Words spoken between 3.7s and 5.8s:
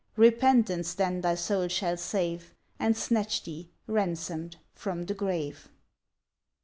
ransom'd, from the grave.